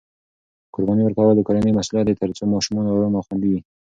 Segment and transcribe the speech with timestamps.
[0.73, 3.59] قرباني ورکول د کورنۍ مسؤلیت دی ترڅو ماشومان ارام او خوندي وي.